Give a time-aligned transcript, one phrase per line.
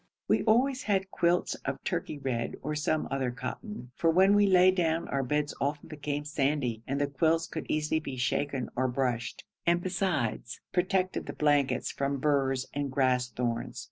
[0.27, 4.71] We always had quilts of turkey red or some other cotton, for when we lay
[4.71, 9.43] down our beds often became sandy, and the quilts could easily be shaken or brushed,
[9.63, 13.79] and besides protected the blankets from burrs and grass thorns.